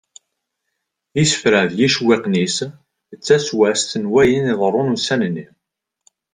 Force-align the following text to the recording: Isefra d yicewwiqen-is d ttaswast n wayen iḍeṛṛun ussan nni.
Isefra 1.21 1.61
d 1.69 1.71
yicewwiqen-is 1.79 2.57
d 2.67 2.69
ttaswast 3.23 3.89
n 4.01 4.03
wayen 4.11 4.51
iḍeṛṛun 4.53 4.93
ussan 4.95 5.21
nni. 5.29 5.47